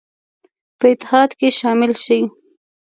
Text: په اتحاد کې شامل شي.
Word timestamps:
په 0.79 0.85
اتحاد 0.93 1.29
کې 1.39 1.49
شامل 1.59 1.91
شي. 2.03 2.19